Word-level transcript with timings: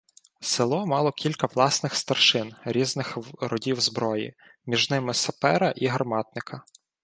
Село 0.41 0.85
мало 0.85 1.11
кілька 1.11 1.47
власних 1.47 1.95
старшин 1.95 2.55
різних 2.65 3.17
родів 3.41 3.79
зброї, 3.79 4.33
між 4.65 4.89
ними 4.89 5.13
сапера 5.13 5.71
і 5.75 5.87
гарматника. 5.87 6.63